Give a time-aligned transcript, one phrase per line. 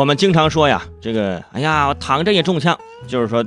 [0.00, 2.74] 我们经常说呀，这个哎呀，我躺着也中枪，
[3.06, 3.44] 就是说，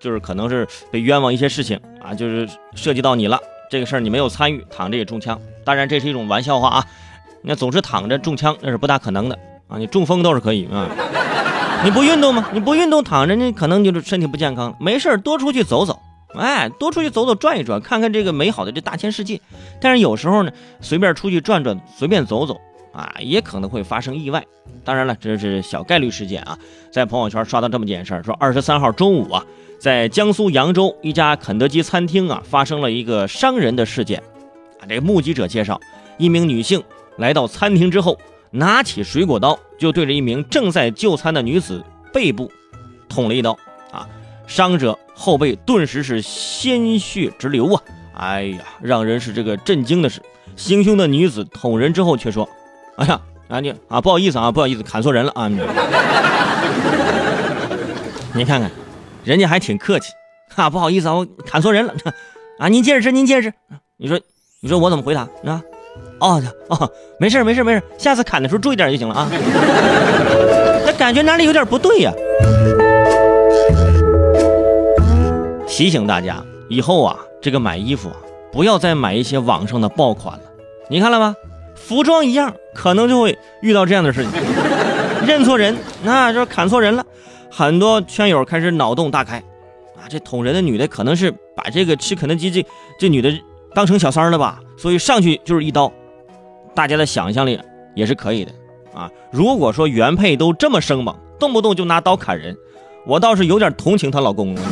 [0.00, 3.38] 就是可能是被冤枉一些事情啊，就是涉及到你了，
[3.70, 5.38] 这个事儿你没有参与，躺着也中枪。
[5.62, 6.86] 当然这是一种玩笑话啊，
[7.42, 10.88] 那总是躺着中枪那是不大可能的啊，你中风都是可以 啊。
[11.84, 12.48] 你不运动吗？
[12.54, 14.74] 你不运动躺着，你可能就是身体不健康。
[14.80, 16.00] 没事多出去走走，
[16.34, 19.38] 哎，多出去走走转一转，看看这个美好的这大千世界。
[19.82, 22.58] 但是有时候呢，随便出去转转，随便走走。
[22.94, 24.42] 啊，也可能会发生意外。
[24.84, 26.56] 当然了，这是小概率事件啊。
[26.92, 29.44] 在朋友圈刷到这么件事儿，说二十三号中午啊，
[29.80, 34.22] 在江苏扬州一家肯德基餐厅啊，发生了一个伤人的事件。
[34.80, 35.80] 啊，这个目击者介绍，
[36.18, 36.82] 一名女性
[37.18, 38.16] 来到餐厅之后，
[38.52, 42.50] 拿起水果刀就对着一名正在就餐的女子背部
[43.08, 43.58] 捅了一刀。
[43.90, 44.08] 啊，
[44.46, 47.82] 伤者后背顿时是鲜血直流啊！
[48.14, 50.20] 哎呀，让人是这个震惊的是，
[50.54, 52.48] 行凶的女子捅人之后却说。
[52.96, 55.48] 哎呀，啊你啊，不好意思啊，不好意思，砍错人了啊！
[58.34, 58.70] 你 看看，
[59.24, 60.12] 人家还挺客气，
[60.54, 61.94] 哈，不好意思啊，我砍错人了
[62.58, 62.68] 啊！
[62.68, 63.54] 您接着吃，您接着吃。
[63.96, 64.20] 你说，
[64.60, 65.62] 你说我怎么回答啊？
[66.20, 69.28] 哦哦，没事没事没事，下次砍的时候注意点就行了啊。
[70.86, 72.12] 那感觉哪里有点不对呀？
[75.66, 78.16] 提醒大家，以后啊，这个买衣服啊，
[78.52, 80.42] 不要再买一些网上的爆款了。
[80.88, 81.34] 你看了吗？
[81.74, 84.32] 服装一样，可能就会遇到这样的事情，
[85.26, 87.04] 认错人，那就是砍错人了。
[87.50, 89.38] 很多圈友开始脑洞大开，
[89.96, 92.66] 啊，这捅人的女的可能是把这个吃肯德基这
[92.98, 93.32] 这女的
[93.74, 94.58] 当成小三了吧？
[94.76, 95.92] 所以上去就是一刀。
[96.74, 97.60] 大家的想象力
[97.94, 98.50] 也是可以的
[98.92, 99.08] 啊。
[99.30, 102.56] 如果说原配都这么生猛，动不动就拿刀砍人，
[103.06, 104.56] 我倒是有点同情她老公。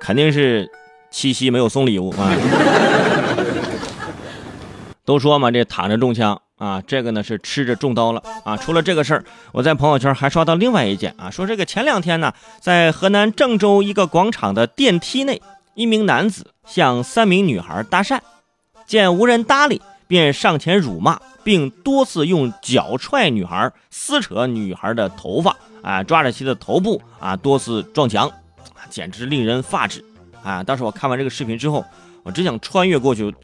[0.00, 0.70] 肯定是
[1.10, 2.30] 七夕没有送礼物啊。
[5.04, 8.56] 都说嘛，这躺着中枪啊，这个呢是吃着中刀了啊。
[8.56, 15.42] 除了这个事儿，我在朋友圈还刷到另外一件啊，说这个前两天呢，在河南郑州一个广场的电梯内，
[15.74, 18.20] 一名男子向三名女孩搭讪，
[18.86, 28.30] 见无人搭理，便上前辱骂，并多次用脚踹女孩，撕扯女孩的头发，啊，抓着其的头部啊，多次撞墙，
[28.88, 30.04] 简直令人发指
[30.44, 30.62] 啊！
[30.62, 31.84] 当时我看完这个视频之后，
[32.22, 33.34] 我只想穿越过去。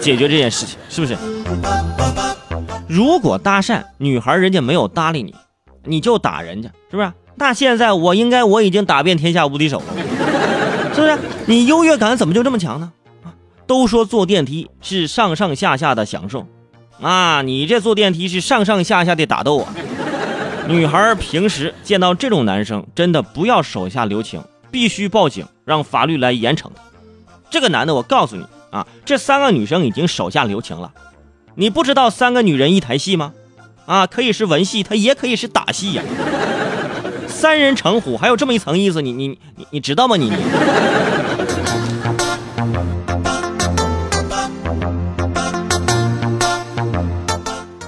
[0.00, 1.16] 解决这件事情是不是？
[2.88, 5.34] 如果搭讪女孩人家没有搭理你，
[5.84, 7.12] 你就打人家，是不是？
[7.36, 9.86] 那现在我应该我已经打遍天下无敌手了，
[10.94, 11.18] 是不是？
[11.46, 12.92] 你优越感怎么就这么强呢？
[13.66, 16.46] 都说坐电梯是上上下下的享受，
[17.00, 19.72] 啊，你这坐电梯是上上下下的打斗啊！
[20.66, 26.82] 女孩平时见到这种男生，真的不要手下留情，必须报警，让法律来严惩他。
[27.48, 28.44] 这个男的，我告诉你。
[28.70, 30.92] 啊，这三个女生已经手下留情了，
[31.54, 33.32] 你不知道三个女人一台戏吗？
[33.86, 36.02] 啊，可以是文戏，它也可以是打戏呀。
[37.26, 40.16] 三人成虎，还有这么一层意思，你你你你知道吗？
[40.16, 40.36] 你你。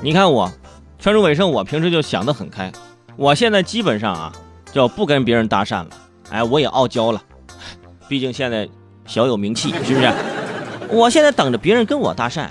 [0.03, 0.53] 你看我，
[0.99, 2.72] 全主伟胜，我平时就想得很开，
[3.16, 4.32] 我现在基本上啊，
[4.72, 5.88] 就不跟别人搭讪了。
[6.31, 7.22] 哎，我也傲娇了，
[8.09, 8.69] 毕竟现在
[9.06, 10.12] 小有名气，是不是？
[10.91, 12.48] 我现在等着别人跟我搭讪，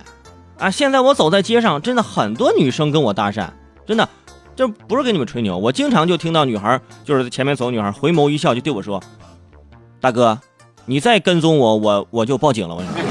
[0.57, 0.69] 啊！
[0.71, 3.47] 现在我走在街上，真的很多女生跟我搭讪，
[3.85, 4.07] 真的，
[4.55, 9.01] 这不是跟你们吹牛，我经常就听到女孩就是前面走，女孩回眸一笑就对我说
[10.01, 10.39] ：“大哥，
[10.85, 13.01] 你再跟踪我，我我就报警了。”我跟你说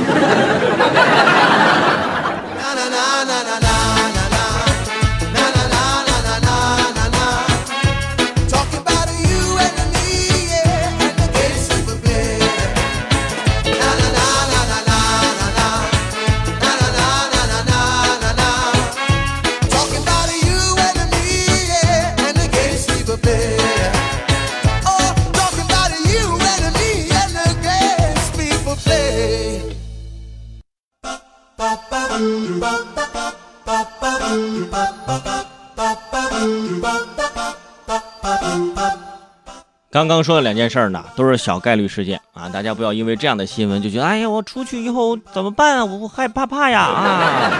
[39.92, 42.48] 刚刚说的两件事呢，都是小概率事件啊！
[42.48, 45.84] 大家不要因为这样的新闻就觉得，哎呀，我出去以后怎么办啊？
[45.84, 47.52] 我害怕怕呀啊！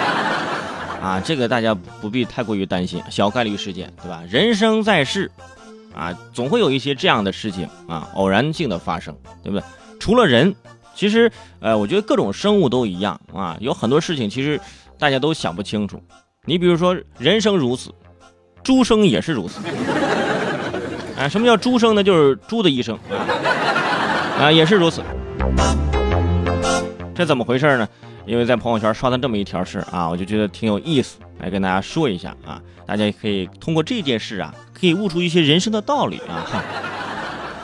[1.02, 4.22] 啊，这个大家不必太过于担心，小概率事件，对吧？
[4.30, 5.28] 人生在世，
[5.92, 9.64] 啊，总会有一些这样的事情啊，偶然性的发生，对不对？
[9.98, 10.54] 除了人，
[11.00, 14.60] 其实，呃，我觉得各种生物都一样啊，有很多事情其实
[14.98, 15.98] 大家都想不清楚。
[16.44, 17.90] 你比如说，人生如此，
[18.62, 19.60] 猪生也是如此。
[21.16, 22.04] 啊，什么叫猪生呢？
[22.04, 25.02] 就是猪的一生啊，啊，也是如此。
[27.14, 27.88] 这怎么回事呢？
[28.26, 36.44] 因为在朋友圈刷到这么一条事啊，我就觉得挺有意思，来跟大家说一下啊，大家可以通过这件事啊，可以悟出一些人生的道理啊。
[36.46, 36.62] 哈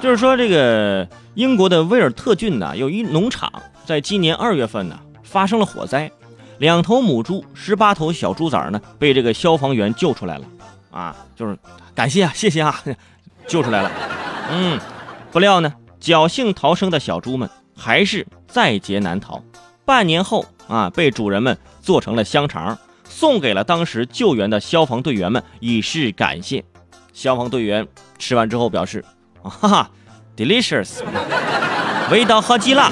[0.07, 3.53] 就是说，这个英国的威尔特郡呢，有一农场，
[3.85, 6.09] 在今年二月份呢发生了火灾，
[6.59, 10.45] 两头母猪、十八头小猪崽呢被这个消防员救出来了，
[10.93, 11.59] 啊，就是
[11.93, 12.81] 感谢啊，谢谢啊，
[13.49, 13.91] 救出来了。
[14.49, 14.79] 嗯，
[15.33, 19.43] 不料呢，侥幸逃生的小猪们还是在劫难逃，
[19.85, 26.65] 半年后啊，被主人们做成了香肠，送给了当时救援的消防队员们，以示感谢。
[27.13, 27.89] 消防队员
[28.21, 29.05] 吃完之后表示。
[29.49, 29.91] 哈哈
[30.37, 31.01] ，delicious，
[32.11, 32.91] 味道好极了。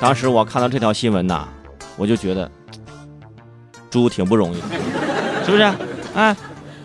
[0.00, 1.46] 当时我看到这条新闻呐，
[1.96, 2.50] 我就觉得
[3.90, 4.56] 猪挺不容易，
[5.44, 5.62] 是不是？
[6.14, 6.36] 哎，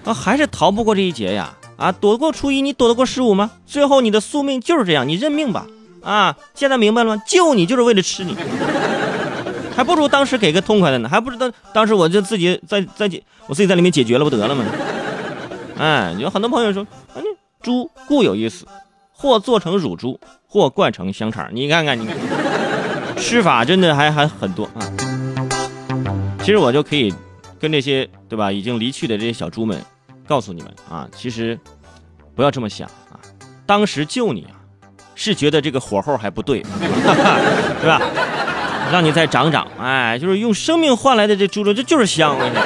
[0.03, 1.53] 啊，还是逃不过这一劫呀！
[1.77, 3.51] 啊，躲得过初一，你躲得过十五吗？
[3.65, 5.65] 最后你的宿命就是这样，你认命吧！
[6.03, 7.23] 啊，现在明白了吗？
[7.27, 8.35] 救你就是为了吃你，
[9.75, 14.63] 还不如当时给个痛快的呢，还不知道当时我就自己在在解，我自己在里面解决了不得了吗？
[15.77, 16.83] 哎，有很多朋友说，
[17.13, 17.21] 啊，
[17.61, 18.65] 猪固有一死，
[19.11, 21.49] 或做成乳猪，或灌成香肠。
[21.51, 22.07] 你看看，你
[23.17, 24.81] 吃法真的还还很多啊。
[26.39, 27.13] 其实我就可以
[27.59, 29.81] 跟这些对吧，已经离去的这些小猪们，
[30.27, 31.59] 告诉你们啊，其实
[32.35, 33.19] 不要这么想啊。
[33.65, 34.55] 当时救你啊，
[35.13, 36.61] 是觉得这个火候还不对，
[37.81, 38.01] 对吧？
[38.89, 42.33] 让你再长长，哎，就是用生命换来的这猪肉，这就是香。
[42.33, 42.63] 我跟你说。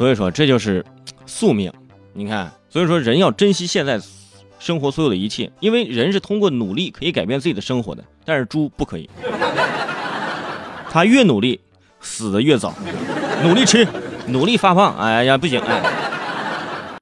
[0.00, 0.82] 所以说这就是
[1.26, 1.70] 宿命，
[2.14, 4.00] 你看，所以说人要珍惜现在
[4.58, 9.10] 生活所有的一切，因为人是通过努力可以改变自己的生活的，但是猪不可以，
[10.88, 11.60] 他越努力
[12.00, 12.72] 死的越早，
[13.42, 13.86] 努力吃，
[14.28, 15.99] 努力发胖，哎呀不行，哎。